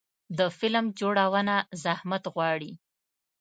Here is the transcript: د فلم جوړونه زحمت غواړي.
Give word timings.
د 0.37 0.39
فلم 0.57 0.85
جوړونه 0.99 1.55
زحمت 1.83 2.23
غواړي. 2.33 2.71